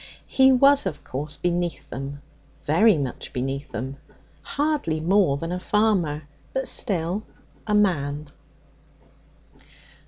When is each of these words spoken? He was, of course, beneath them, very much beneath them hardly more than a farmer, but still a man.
He 0.27 0.51
was, 0.51 0.87
of 0.87 1.03
course, 1.03 1.37
beneath 1.37 1.87
them, 1.91 2.23
very 2.63 2.97
much 2.97 3.31
beneath 3.33 3.71
them 3.71 3.97
hardly 4.41 4.99
more 4.99 5.37
than 5.37 5.51
a 5.51 5.59
farmer, 5.59 6.23
but 6.55 6.67
still 6.67 7.21
a 7.67 7.75
man. 7.75 8.29